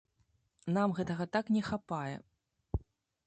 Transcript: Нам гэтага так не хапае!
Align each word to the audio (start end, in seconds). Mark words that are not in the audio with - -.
Нам 0.77 0.89
гэтага 0.99 1.27
так 1.37 1.45
не 1.55 1.61
хапае! 1.69 2.15